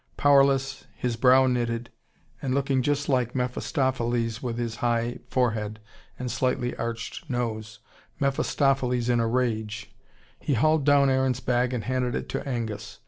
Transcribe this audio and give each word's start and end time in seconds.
Powerless, 0.17 0.87
his 0.95 1.15
brow 1.15 1.45
knitted, 1.45 1.91
and 2.41 2.55
looking 2.55 2.81
just 2.81 3.07
like 3.07 3.35
Mephistopheles 3.35 4.41
with 4.41 4.57
his 4.57 4.77
high 4.77 5.19
forehead 5.29 5.79
and 6.17 6.31
slightly 6.31 6.75
arched 6.75 7.29
nose, 7.29 7.77
Mephistopheles 8.19 9.09
in 9.09 9.19
a 9.19 9.27
rage, 9.27 9.93
he 10.39 10.55
hauled 10.55 10.85
down 10.87 11.11
Aaron's 11.11 11.39
bag 11.39 11.71
and 11.71 11.83
handed 11.83 12.15
it 12.15 12.29
to 12.29 12.49
Angus. 12.49 12.97